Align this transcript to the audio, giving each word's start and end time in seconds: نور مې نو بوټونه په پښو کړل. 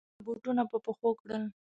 نور 0.03 0.07
مې 0.09 0.19
نو 0.21 0.25
بوټونه 0.25 0.63
په 0.71 0.77
پښو 0.85 1.09
کړل. 1.21 1.43